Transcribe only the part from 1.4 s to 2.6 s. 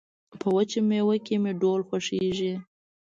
مې ډول خوښيږي